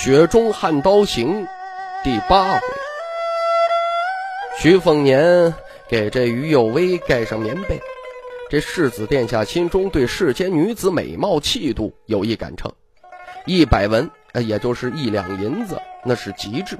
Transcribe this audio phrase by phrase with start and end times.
[0.00, 1.42] 雪中悍刀行》
[2.04, 2.60] 第八回，
[4.56, 5.52] 徐凤年
[5.88, 7.80] 给这于有为盖上棉被。
[8.48, 12.72] 这世子殿下心中对世间女子美貌气度有一杆秤，
[13.44, 16.76] 一百文，也就是一两银子，那是极致；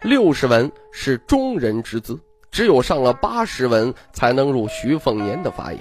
[0.00, 2.18] 六十文是中人之资，
[2.50, 5.80] 只有上了八十文，才能入徐凤年的法眼。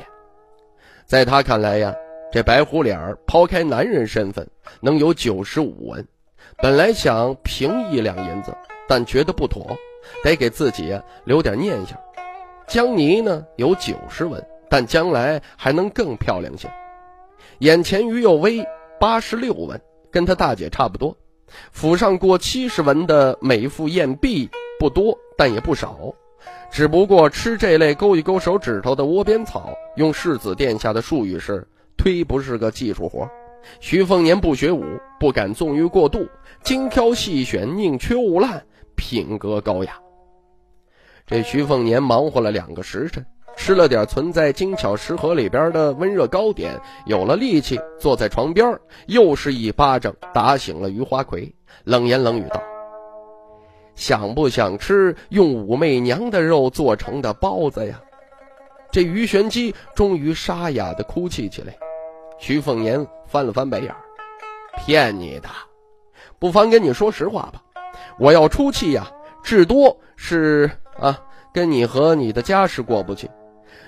[1.06, 1.96] 在他看来呀，
[2.30, 4.46] 这白虎脸儿抛开男人身份，
[4.82, 6.06] 能有九十五文。
[6.64, 8.56] 本来想平一两银子，
[8.88, 9.76] 但觉得不妥，
[10.24, 12.00] 得给自己留点念想。
[12.68, 16.72] 江泥呢有九十文，但将来还能更漂亮些。
[17.60, 18.66] 眼前于有威
[18.98, 21.18] 八十六文，跟他大姐差不多。
[21.74, 26.14] 府上过七十文的美妇艳婢不多，但也不少。
[26.72, 33.30] 只不过吃这类勾一勾手指头的窝边草，用世子殿下的术语是，忒不是个技术活。
[33.80, 34.84] 徐凤年不学武，
[35.22, 36.28] 不敢纵欲过度，
[36.64, 38.64] 精挑细选，宁缺毋滥，
[38.96, 40.00] 品格高雅。
[41.26, 43.26] 这徐凤年忙活了两个时辰，
[43.58, 51.54] 吃了点存在精巧食盒里边的温热糕点，有了力气，坐在床边，又是一巴掌打醒了余花魁，
[51.84, 52.64] 冷言冷语道
[53.94, 58.02] ：“想不想吃用武媚娘的肉做成的包子呀？”
[58.90, 61.76] 这于玄机终于沙哑的哭泣起来。
[62.40, 63.94] 徐凤年翻了翻白眼
[64.78, 65.50] 骗你的，
[66.44, 67.64] 不妨跟你说实话吧。
[68.20, 69.10] 我要出气呀，
[69.42, 70.70] 至多是
[71.00, 71.18] 啊，
[71.54, 73.32] 跟你和你的家事过不去。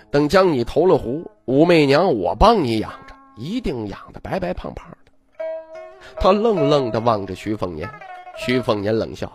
[0.10, 5.44] 等将你投了湖，武媚娘我帮你养着，一定养的白白胖胖的。
[6.18, 7.90] 他愣愣地望着徐凤年，
[8.38, 9.30] 徐凤年冷笑：“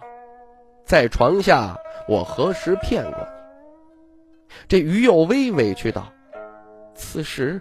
[0.86, 1.76] 在床下，
[2.08, 6.10] 我何时骗过你？”这于有微委屈道
[6.96, 7.60] ：“此时。”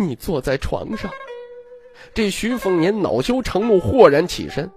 [0.00, 1.10] 你坐在床上，
[2.14, 4.70] 这徐凤年恼羞成怒，豁然起身，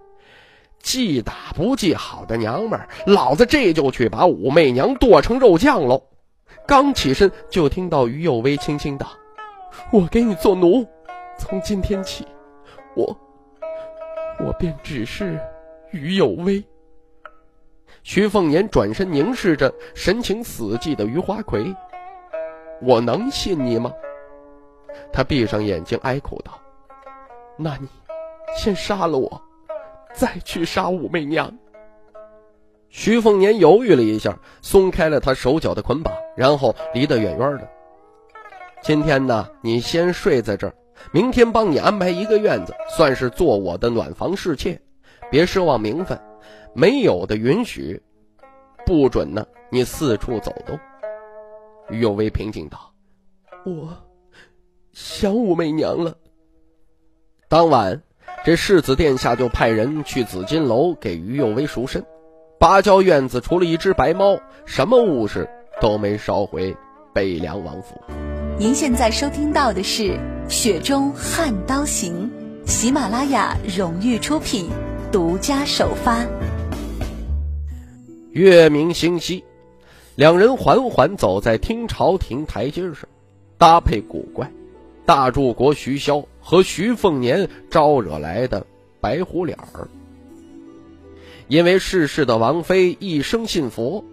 [0.80, 6.02] 记打不记好的娘们儿，老子这就去把武媚娘剁成肉酱喽！
[6.68, 9.08] 刚起身，就听到于有为轻轻道
[9.92, 10.86] ：“我给你做奴，
[11.38, 12.26] 从今天起，
[12.96, 13.18] 我
[14.40, 15.40] 我便只是
[15.92, 16.64] 于有为。”
[18.04, 21.76] 徐凤年转身凝视着神情死寂的余花魁
[22.81, 23.92] ：“我能信你吗？”
[25.12, 26.60] 他闭上眼睛，哀哭道
[27.57, 27.88] ：“那你
[28.56, 29.41] 先杀了我，
[30.13, 31.51] 再去杀武媚娘。”
[32.89, 37.69] 徐凤年犹豫了一下，松开了他手脚的捆绑，然后离得远远的。
[38.81, 40.73] 今天呢，你先睡在这儿，
[41.13, 44.79] 明天帮你安排一个院子，算是做我的暖房侍妾。
[45.29, 46.19] 别奢望名分，
[46.73, 48.01] 没有的允许，
[48.85, 50.78] 不准呢，你四处走动。
[51.89, 52.78] 于有为平静道
[53.66, 53.97] ：“我。”
[54.91, 56.13] 想武媚娘了。
[57.51, 58.01] 当晚，
[58.45, 62.01] 这世子殿下就派人去紫金楼给于右威赎身。
[62.57, 65.50] 芭蕉院子除了一只白猫，什么物事
[65.81, 66.73] 都没捎回
[67.13, 68.01] 北凉王府。
[68.57, 70.03] 您现在收听到的是
[70.47, 72.31] 《雪中悍刀行》，
[72.72, 74.69] 喜马拉雅荣誉出品，
[75.12, 76.25] 独家首发。
[78.29, 79.44] 月明星稀，
[80.16, 83.09] 两人缓缓走在听朝廷台阶上，
[83.57, 84.50] 搭配古怪。
[85.06, 88.66] 大柱国徐骁和徐凤年招惹来的
[89.00, 89.89] 白虎脸儿，
[91.47, 94.06] 因为逝世的王妃一生信佛，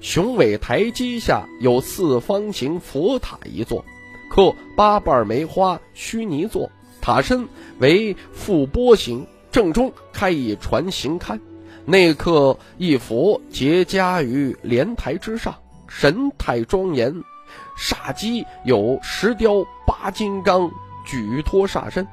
[0.00, 3.84] 雄伟台基下有四方形佛塔一座，
[4.30, 6.70] 刻八瓣梅花须弥座，
[7.00, 7.48] 塔身
[7.78, 11.38] 为覆钵形，正中开一船形龛，
[11.86, 15.54] 内刻一佛结跏于莲台之上，
[15.88, 17.22] 神态庄严。
[17.76, 20.70] 煞机有石雕八金刚
[21.04, 22.06] 举托煞身，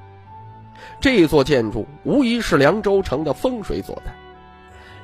[1.00, 4.12] 这座建筑无疑是凉州城的风水所在。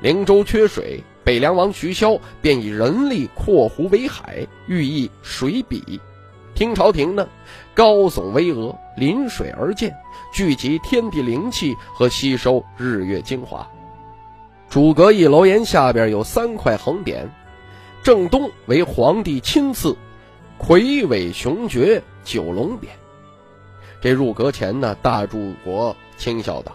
[0.02, 6.00] 灵州缺水，北凉王徐骁便以人力扩湖为海，寓意水比。
[6.54, 7.28] 听朝廷呢，
[7.74, 9.94] 高耸巍峨，临水而建，
[10.34, 13.68] 聚集天地灵气和吸收日月精华。
[14.70, 17.26] 主阁一楼檐下边有三块横匾，
[18.04, 19.96] 正东为皇帝亲赐。
[20.58, 22.88] 魁伟雄绝九龙匾。
[24.02, 26.72] 这入阁前呢，大柱国轻笑道：“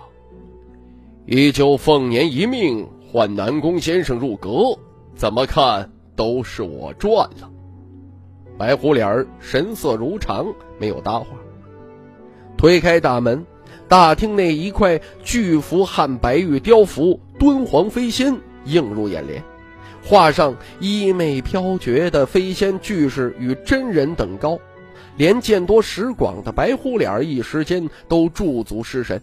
[1.26, 4.78] 依旧凤年一命换南宫先生入阁，
[5.14, 7.50] 怎么看都是我赚了。
[8.58, 10.46] 白虎脸儿神色如常，
[10.78, 11.26] 没有搭话。
[12.56, 13.46] 推开大门，
[13.88, 18.36] 大厅内一块巨幅汉白玉雕幅“敦煌飞仙”
[18.66, 19.42] 映入眼帘，
[20.02, 24.58] 画上衣袂飘绝的飞仙巨士与真人等高。
[25.16, 29.20] 连见多识广的白虎脸一时间都驻足失神。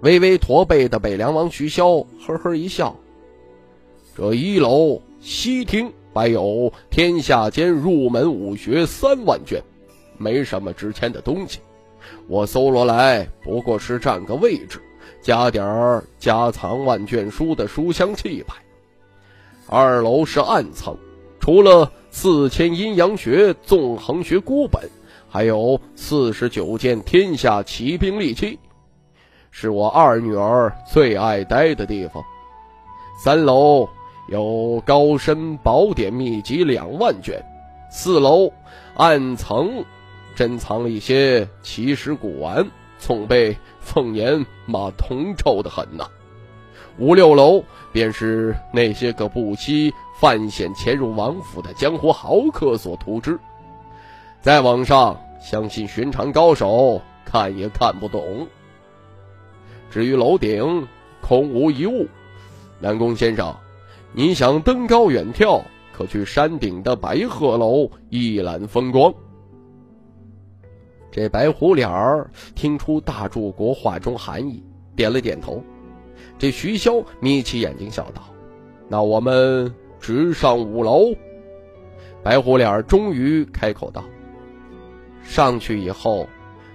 [0.00, 2.96] 微微驼背的北凉王徐骁呵呵一笑
[4.16, 9.62] ：“这一楼西厅摆有天下间入门武学三万卷，
[10.16, 11.60] 没什么值钱的东西。
[12.26, 14.80] 我搜罗来不过是占个位置，
[15.20, 18.56] 加点儿家藏万卷书的书香气派。
[19.70, 20.96] 二楼是暗层，
[21.38, 24.82] 除了……”四千阴阳学、纵横学孤本，
[25.28, 28.58] 还有四十九件天下奇兵利器，
[29.52, 32.20] 是我二女儿最爱待的地方。
[33.22, 33.88] 三楼
[34.28, 37.40] 有高深宝典秘籍两万卷，
[37.92, 38.52] 四楼
[38.96, 39.84] 暗层
[40.34, 42.68] 珍藏了一些奇石古玩，
[42.98, 46.08] 总被凤年骂铜臭的很呐。
[46.98, 49.92] 五六楼便是那些个不惜。
[50.20, 53.38] 犯险潜入王府的江湖豪客所图之，
[54.42, 58.46] 再往上相信寻常高手看也看不懂。
[59.90, 60.86] 至于楼顶，
[61.22, 62.06] 空无一物。
[62.78, 63.56] 南宫先生，
[64.12, 69.10] 你想登高远眺，可去山顶的白鹤楼一览风光。
[71.10, 74.62] 这白虎脸儿听出大柱国话中含义，
[74.94, 75.64] 点了点头。
[76.40, 78.34] 这徐骁眯起眼睛笑道
[78.90, 81.14] ：“那我们。”直上五楼，
[82.22, 84.02] 白虎脸终于开口道
[85.22, 86.26] ：“上去以后，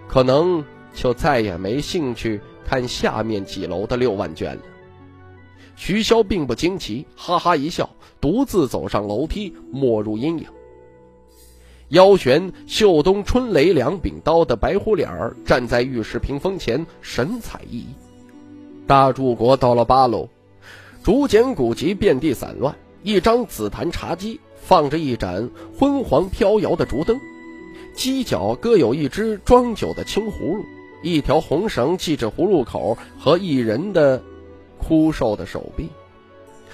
[0.07, 0.63] 可能
[0.93, 4.61] 就再也没兴趣看下面几楼的六万卷了。”
[5.75, 7.89] 徐骁并不惊奇，哈哈一笑，
[8.21, 10.45] 独自走上楼梯，没入阴影。
[11.87, 17.85] 腰悬绣东春雷两柄刀的白虎脸儿站在玉石屏风前，神采奕奕。
[18.87, 20.29] 大柱国到了八楼，
[21.03, 22.75] 竹简古籍遍地散乱。
[23.01, 27.19] 一张紫檀茶几放着一盏昏黄飘摇的烛灯，
[27.95, 30.63] 犄角搁有一只装酒的青葫芦，
[31.01, 34.21] 一条红绳系着葫芦口和一人的
[34.77, 35.89] 枯瘦的手臂。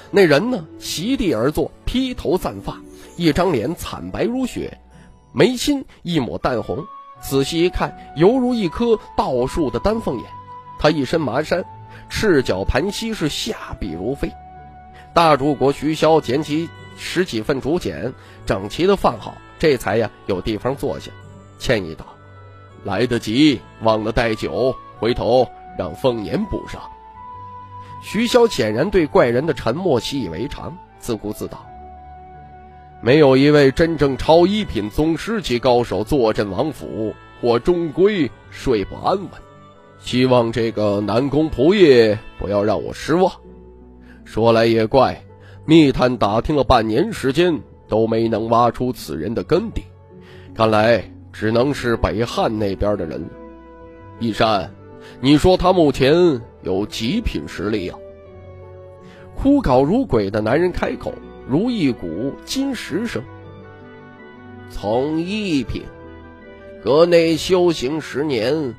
[0.09, 2.81] 那人呢，席地而坐，披头散发，
[3.15, 4.77] 一张脸惨白如雪，
[5.31, 6.83] 眉心一抹淡红，
[7.21, 10.25] 仔细一看，犹如一颗倒竖的丹凤眼。
[10.79, 11.63] 他一身麻衫，
[12.11, 14.31] 赤脚盘膝，是下笔如飞。
[15.13, 18.13] 大柱国徐骁捡起十几份竹简，
[18.45, 21.09] 整齐的放好，这才呀有地方坐下，
[21.57, 22.05] 歉意道
[22.83, 25.47] ：“来得及，忘了带酒，回头
[25.79, 26.81] 让凤年补上。”
[28.03, 31.65] 徐骁显然对怪人的沉默习以为常，自顾自道
[33.01, 39.29] ：“没有一位真正超一品宗师级高手坐镇王府，我终归睡不安稳。
[40.01, 43.31] 希望这个南宫仆爷不要让我失望。”
[44.25, 45.23] 说来也怪，
[45.65, 49.83] 密探打听了半年时间，都没能挖出此人的根底，
[50.55, 53.23] 看来只能是北汉那边的人。
[54.19, 54.71] 一山，
[55.19, 56.13] 你说他目前
[56.61, 57.97] 有几品实力啊？
[59.35, 61.13] 枯槁如鬼的男人开口，
[61.47, 63.21] 如一股金石声。
[64.69, 65.83] 从一品，
[66.83, 68.75] 阁内修行十年，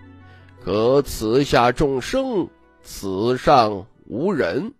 [0.64, 2.48] 可此下众生，
[2.84, 4.72] 此上无人。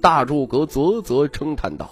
[0.00, 1.90] 大柱阁啧啧称叹道：“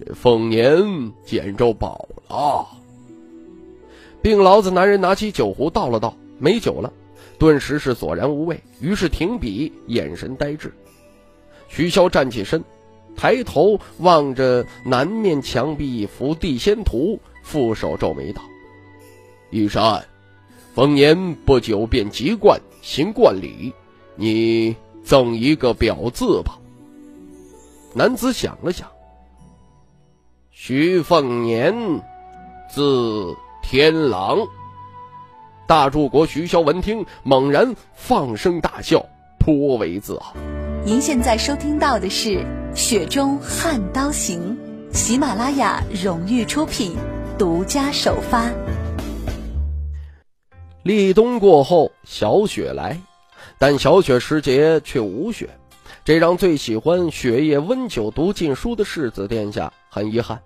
[0.00, 2.66] 这凤年捡着宝了。”
[4.22, 6.90] 病痨子男人拿起酒壶倒了倒，没酒了，
[7.38, 10.72] 顿时是索然无味，于是停笔，眼神呆滞。
[11.68, 12.64] 徐骁站起身，
[13.14, 18.40] 抬头望着南面墙壁一幅地仙图，负手皱眉道
[19.50, 20.02] ：“玉山，
[20.74, 23.74] 凤年不久便籍贯，行冠礼，
[24.16, 24.74] 你
[25.04, 26.58] 赠一个表字吧。”
[27.94, 28.88] 男子想了想，
[30.50, 31.74] 徐凤年，
[32.74, 34.38] 字天狼。
[35.68, 39.04] 大柱国徐骁闻听，猛然放声大笑，
[39.38, 40.34] 颇为自豪。
[40.86, 42.30] 您现在收听到的是
[42.74, 44.56] 《雪中悍刀行》，
[44.96, 46.96] 喜马拉雅荣誉出品，
[47.38, 48.50] 独家首发。
[50.82, 53.00] 立冬过后，小雪来，
[53.58, 55.48] 但小雪时节却无雪。
[56.04, 60.40] 这让最喜欢雪夜温酒读禁书的世子殿下很遗憾。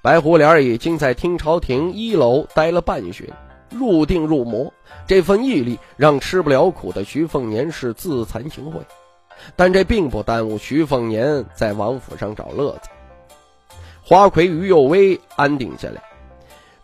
[0.00, 3.28] 白狐脸已经在听朝廷一楼待了半旬，
[3.68, 4.72] 入定入魔。
[5.06, 8.80] 这份毅力让吃不了苦的徐凤年是自惭形秽，
[9.54, 12.88] 但这并不耽误徐凤年在王府上找乐子。
[14.02, 16.02] 花魁于幼薇安定下来，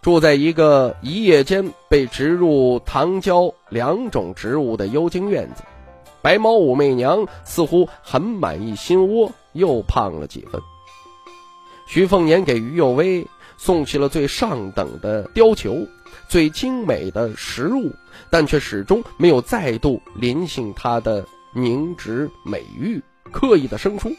[0.06, 5.64] 住在一个一夜间被植入糖胶两种植物的幽静院子。
[6.22, 10.60] 白毛武媚娘似乎很满意新窝，又胖了几分。
[11.88, 15.88] 徐凤年给于幼薇送去了最上等的貂裘、
[16.28, 17.90] 最精美的食物，
[18.30, 24.12] 但却始终没有再度临幸她的凝脂美玉，刻意的生疏。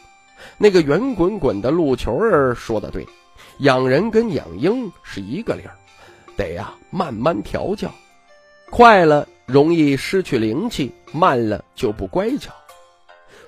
[0.58, 3.08] 那个圆滚滚的鹿球儿说的对，
[3.60, 5.76] 养人跟养鹰是一个理儿，
[6.36, 7.92] 得呀慢慢调教，
[8.70, 9.28] 快了。
[9.48, 12.52] 容易失去灵气，慢了就不乖巧。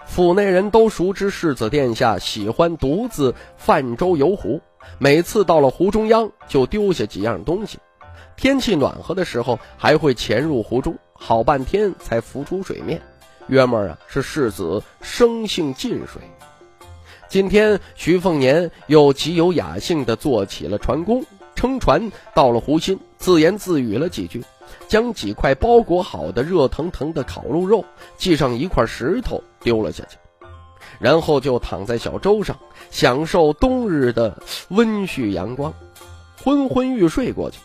[0.06, 4.62] 府内人都熟知世子殿下喜欢独自泛舟游湖，
[4.98, 7.80] 每次到了湖中央就丢下几样东西。
[8.38, 13.02] 天气暖和的时候，还会潜入湖中，好半天才浮出水面。
[13.48, 16.22] 约莫啊是世子生性近水。
[17.30, 24.44] 今天徐凤年又极有雅兴地做起了船工，撑船到了湖心，自言自语了几句。
[24.88, 27.86] 将几块包裹好的热腾腾的烤鹿肉
[28.18, 30.18] 系上一块石头丢了下去，
[31.00, 32.58] 然后就躺在小舟上
[32.90, 34.36] 享受冬日的
[34.70, 35.72] 温煦阳光，
[36.44, 37.60] 昏昏欲睡过去。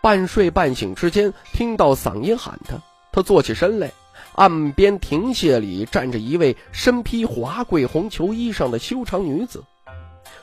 [0.00, 2.76] 半睡半醒之间，听到嗓音喊他，
[3.10, 3.90] 他坐起身来，
[4.38, 9.64] 岸边亭榭里站着一位身披华贵红裘衣裳的修长女子，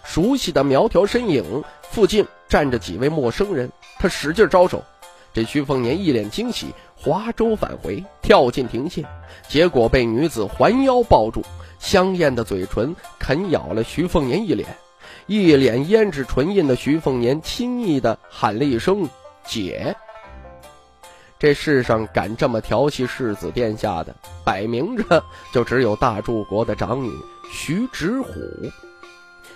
[0.04, 1.64] 熟悉的苗条身影。
[1.92, 4.84] 附近站着几位陌生人，他使劲招手。
[5.34, 9.06] 这徐凤年一脸惊喜，划舟返回，跳进亭榭，
[9.48, 11.42] 结果被女子环腰抱住，
[11.80, 14.68] 香艳的嘴唇啃咬了徐凤年一脸，
[15.26, 19.08] 一脸胭脂唇印的徐凤年轻易地喊了一声
[19.48, 19.96] “姐”。
[21.46, 25.24] 这世上敢这么调戏世子殿下的，摆明着
[25.54, 27.12] 就只有大柱国的长女
[27.52, 28.32] 徐芷虎。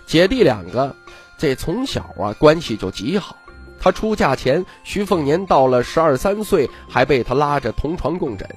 [0.05, 0.95] 姐弟两个，
[1.35, 3.35] 这从小啊关系就极好。
[3.79, 8.47] 他出嫁前，徐凤年到了十二三岁，还被他拉着同床共枕。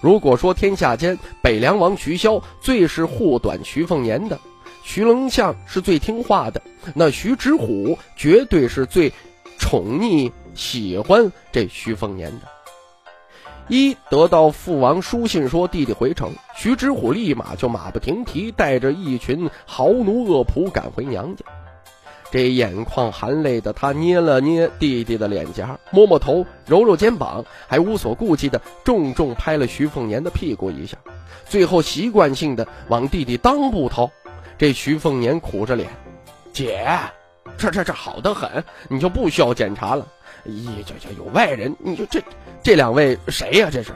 [0.00, 4.36] 如果说天下间北凉王徐骁最是护短徐凤年的，
[4.82, 6.60] 徐龙相是最听话的，
[6.96, 9.12] 那徐知虎绝对是最
[9.56, 12.55] 宠溺喜欢这徐凤年的。
[13.68, 21.44] 一得到父王书信说弟弟回城，徐知虎立马就马不停蹄带着一群豪奴恶仆赶回娘家。
[22.30, 30.96] 这眼眶含泪的他捏了捏弟弟的脸颊，摸摸头，揉揉肩膀，还无所顾忌的重重拍了徐凤年的屁股一下，
[31.48, 34.10] 最后习惯性的往弟弟裆部掏。
[34.58, 35.88] 这徐凤年苦着脸
[36.52, 36.88] ：“姐，
[37.58, 40.06] 这这这好的很，你就不需要检查了。
[40.46, 42.22] 咦，这这有外人，你就这
[42.62, 43.68] 这两位谁呀？
[43.70, 43.92] 这是？”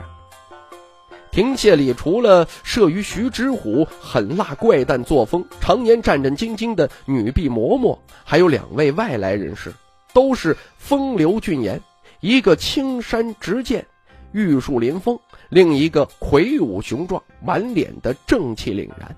[1.31, 9.73] 亭榭里除了摄于徐知虎狠辣怪诞作风、常年战战兢兢的女婢嬷嬷，还有两位外来人士，
[10.13, 11.81] 都是风流俊颜。
[12.19, 13.85] 一个青山直剑、
[14.33, 15.15] 玉树临风；
[15.47, 19.15] 另一个魁梧雄壮、满脸的正气凛然。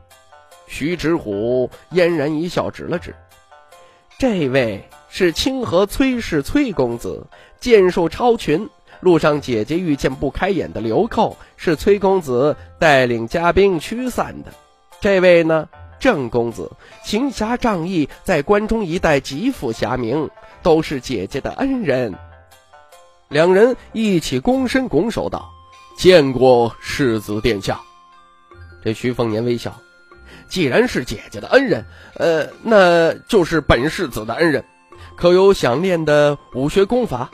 [0.67, 3.13] 徐知虎嫣然一笑，指了指
[4.17, 7.25] ：“这位是清河崔氏崔公子，
[7.59, 8.69] 剑术超群。”
[9.01, 14.53] 路上，姐姐遇见不开眼的流寇，是崔公子带领家兵驱散的。
[15.01, 15.67] 这位呢，
[15.99, 16.71] 郑公子
[17.03, 20.29] 行侠仗义，在关中一带极负侠名，
[20.61, 22.15] 都是姐姐的恩人。
[23.27, 25.51] 两人一起躬身拱手道
[25.97, 27.81] ：“见过世子殿下。”
[28.81, 29.75] 这徐凤年微笑
[30.49, 31.85] ：“既然是姐姐的恩人，
[32.15, 34.63] 呃，那就是本世子的恩人。
[35.15, 37.29] 可有想练的武学功法？”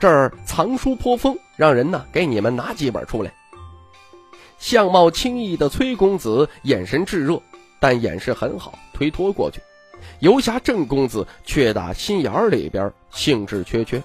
[0.00, 3.32] 这儿藏书颇丰，让人呢给你们拿几本出来。
[4.58, 7.40] 相貌清逸的崔公子眼神炙热，
[7.80, 9.60] 但掩饰很好，推脱过去。
[10.18, 14.02] 游侠郑公子却打心眼里边兴致缺缺。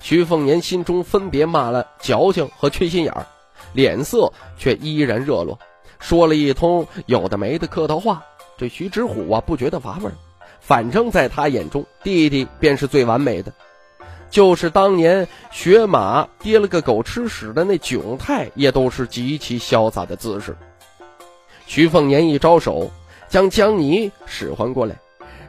[0.00, 3.26] 徐凤年心中分别骂了矫情和缺心眼儿，
[3.74, 5.58] 脸色却依然热络，
[6.00, 8.24] 说了一通有的没的客套话。
[8.58, 10.10] 这徐知虎啊不觉得乏味，
[10.60, 13.52] 反正在他眼中，弟弟便是最完美的。
[14.28, 20.56] 就是当年学马跌了个狗吃屎的那窘态，也都是极其潇洒的姿势。
[21.66, 22.90] 徐凤年一招手，
[23.28, 24.94] 将江泥使唤过来，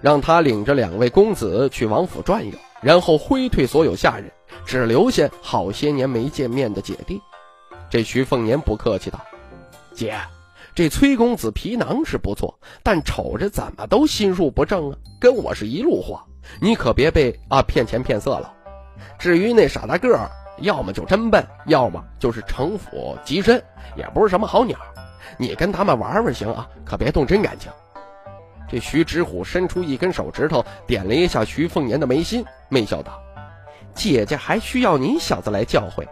[0.01, 4.31] 让他领着两位公子去王府转悠，然后挥退所有下人，
[4.65, 7.22] 只留下好些年没见面的姐弟。
[7.89, 9.20] 这徐凤年不客气道
[9.93, 10.17] ：“姐，
[10.74, 16.20] 这崔公子皮囊是不错，但瞅着怎么都心术不正啊，跟我是一路货，
[16.62, 18.54] 你可别被啊骗钱骗色了。”
[19.20, 23.62] 至于那傻大个儿，要么就真笨，要么就是城府极深，
[23.96, 24.78] 也不是什么好鸟。
[25.38, 27.72] 你跟他们玩玩行啊，可别动真感情。
[28.70, 33.20] 这徐知虎伸出一根手指头，点了一下徐凤年的眉心，媚笑道
[33.94, 36.08] ：“姐姐还需要你小子来教诲？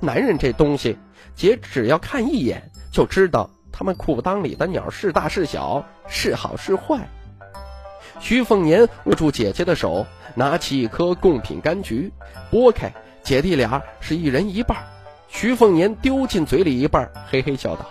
[0.00, 0.98] 男人这东西，
[1.34, 3.48] 姐只要看一眼就知道
[3.80, 7.00] 他们裤裆里的鸟是大是小，是好是坏。”
[8.20, 12.12] 徐凤年握住姐姐的手，拿起一颗贡品柑橘，
[12.52, 14.76] 剥开，姐弟俩是一人一半。
[15.28, 17.86] 徐凤年丢进嘴里一半，嘿嘿笑道：“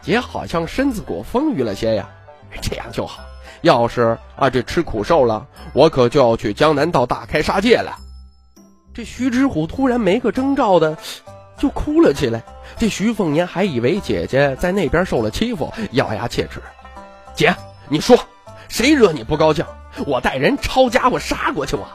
[0.00, 2.08] 姐好像身子骨丰腴了些呀。
[2.62, 3.24] ”这样就好。
[3.62, 7.98] 要是啊，这吃苦受了，我可就要去江南道大开杀戒了。
[8.94, 10.96] 这徐知虎突然没个征兆的，
[11.62, 12.42] 就哭了起来。
[12.76, 16.60] 这徐凤年还以为姐姐在那边受了欺负，咬牙切齿
[17.36, 17.54] ：“姐，
[17.88, 18.18] 你说
[18.66, 19.64] 谁惹你不高兴？
[20.04, 21.86] 我带人抄家伙杀过去我。”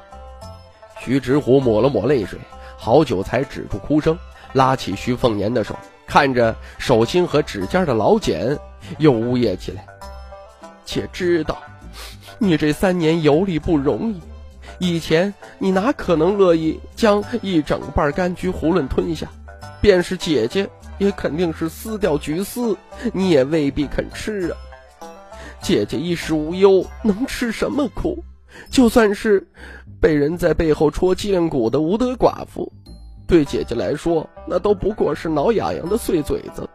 [1.04, 2.40] 徐直虎抹了抹泪水，
[2.78, 4.18] 好久才止住哭声，
[4.54, 8.58] 拉起徐凤年的手，看着手心和指尖的老茧，
[9.00, 9.86] 又呜咽起来。
[10.86, 11.58] 且知道，
[12.38, 14.22] 你这三年游历不容易。
[14.80, 19.28] 以前你哪可能乐意将一整瓣柑橘囫囵吞下？
[19.88, 22.76] 便是姐姐，也肯定是撕掉橘丝，
[23.14, 24.58] 你也未必肯吃啊。
[25.62, 28.22] 姐姐衣食无忧，能吃什么苦？
[28.70, 29.48] 就算是
[30.02, 32.70] 被人在背后戳脊梁骨的无德寡妇，
[33.26, 36.70] 对姐姐来说，那都不过是挠痒痒的碎嘴子。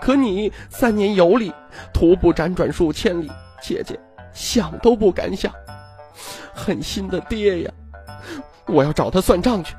[0.00, 1.52] 可你三年游历，
[1.92, 4.00] 徒步辗转数千里，姐姐
[4.32, 5.52] 想都不敢想。
[6.54, 7.70] 狠心的爹呀！
[8.64, 9.76] 我要找他算账去。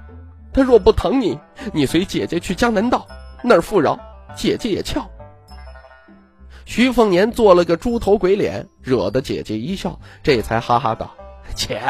[0.52, 1.40] 他若不疼你，
[1.74, 3.06] 你随姐姐去江南道
[3.44, 3.98] 那儿富饶，
[4.36, 5.06] 姐姐也俏。
[6.66, 11.10] 徐凤年做了个猪头鬼脸，惹得姐姐一笑，这才哈哈道
[11.56, 11.82] ：“姐，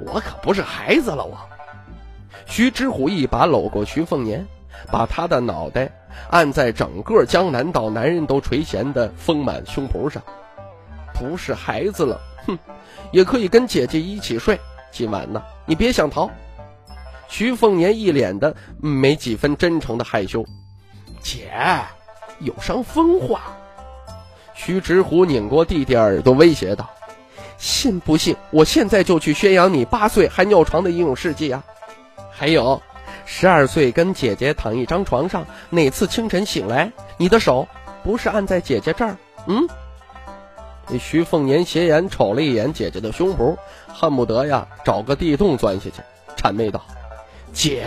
[0.00, 1.36] 我可不是孩子了。”我。
[2.46, 4.46] 徐知虎一把搂过徐凤年，
[4.90, 5.92] 把他的脑袋。
[6.30, 10.22] 按在整个江南道男人都垂涎的丰满胸脯上，
[11.14, 12.58] 不是孩子了，哼，
[13.12, 14.58] 也可以跟姐姐一起睡。
[14.90, 16.28] 今晚呢，你别想逃。
[17.28, 20.44] 徐凤年一脸的没几分真诚的害羞，
[21.20, 21.50] 姐，
[22.40, 23.42] 有伤风化。
[24.54, 26.88] 徐直虎拧过弟弟耳朵，威胁道
[27.58, 31.62] ：“信不信我现在就去宣扬你八岁还尿床的英勇事迹啊？
[32.30, 32.82] 还有。”
[33.30, 37.68] 十二岁跟姐姐躺一张床上，哪次清晨醒来，你的手
[38.02, 39.18] 不是按在姐姐这儿？
[39.46, 39.68] 嗯？
[40.98, 43.54] 徐凤年斜眼瞅了一眼姐姐的胸脯，
[43.86, 46.02] 恨不得呀找个地洞钻下去，
[46.42, 46.82] 谄媚道
[47.52, 47.86] ：“姐，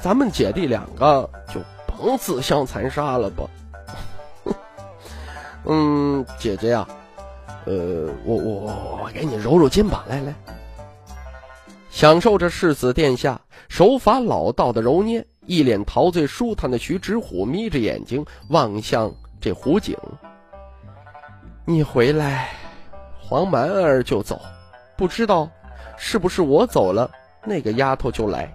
[0.00, 3.44] 咱们姐弟两个就甭自相残杀了吧。”
[5.70, 6.86] 嗯，姐姐呀，
[7.66, 10.34] 呃，我我我我给你揉揉肩膀，来来。
[11.90, 19.96] 享受着世子殿下手法老道的揉捏，一脸陶醉舒坦的徐直虎眯着眼睛望向这湖景。
[21.64, 22.50] 你回来，
[23.20, 24.40] 黄蛮儿就走，
[24.96, 25.50] 不知道
[25.98, 27.10] 是不是我走了，
[27.44, 28.52] 那个丫头就来，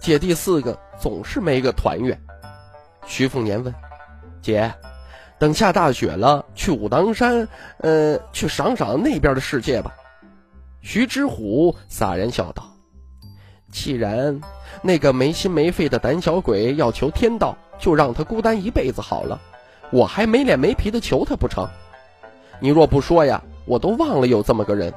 [0.00, 2.18] 姐弟四个总是没个团圆。
[3.06, 3.74] 徐凤年问
[4.42, 4.72] ：“姐，
[5.38, 9.94] 等下大雪了，去武当山，呃，去赏赏那边的世界吧。”
[10.82, 12.62] 徐知虎洒然笑道
[13.72, 14.40] ：“既然
[14.82, 19.40] 那个没心没肺的胆小鬼要求天道，就让他孤单一辈子好了。
[19.90, 21.66] 我还没脸没皮的求他不成？
[22.60, 24.92] 你若不说呀，我都忘了有这么个人。”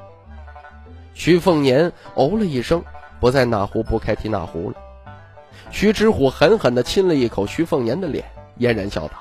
[1.14, 2.84] 徐凤年哦了一声，
[3.22, 4.76] 不再哪壶不开提哪壶了。
[5.70, 8.26] 徐知虎狠狠地亲了一口徐凤年的脸，
[8.58, 9.14] 嫣然笑道：“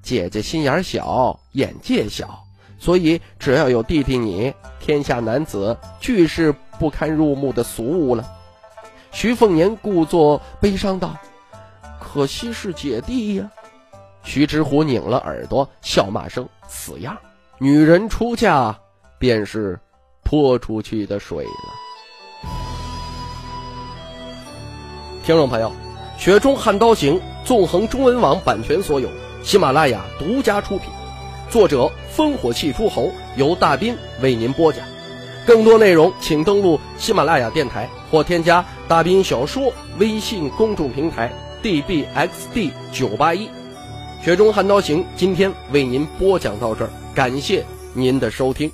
[0.00, 2.42] 姐姐心眼小，眼界小。”
[2.78, 8.24] 所以，只要有弟弟你，天下男子俱是不堪入目的俗物了。
[9.10, 11.16] 徐凤年故作悲伤道
[12.00, 13.50] ：“可惜是姐弟呀。”
[14.22, 17.18] 徐知虎拧了耳朵，笑骂声：“死样！
[17.58, 18.78] 女人出嫁，
[19.18, 19.76] 便是
[20.22, 21.74] 泼出去的水了。”
[25.28, 25.70] 听众朋友，
[26.18, 29.10] 《雪中悍刀行》纵横中文网版权所有，
[29.42, 30.88] 喜马拉雅独家出品。
[31.50, 34.86] 作者烽火戏诸侯由大斌为您播讲，
[35.46, 41.30] 更多内容请登录喜马拉雅电台或添加大斌小说微信公众平台
[41.62, 43.50] dbxd 九八一。
[44.22, 48.72] 雪中悍刀行今天为您播讲到这儿，感谢您的收听。